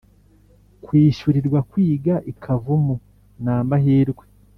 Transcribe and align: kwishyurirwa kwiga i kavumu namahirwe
kwishyurirwa 0.83 1.59
kwiga 1.71 2.13
i 2.31 2.33
kavumu 2.43 2.95
namahirwe 3.43 4.23